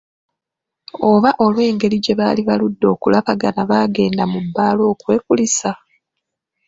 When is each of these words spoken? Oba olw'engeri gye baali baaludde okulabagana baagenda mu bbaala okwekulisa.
Oba 1.09 1.29
olw'engeri 1.45 1.97
gye 2.03 2.13
baali 2.19 2.41
baaludde 2.47 2.85
okulabagana 2.93 3.61
baagenda 3.69 4.23
mu 4.31 4.39
bbaala 4.45 4.81
okwekulisa. 4.91 5.71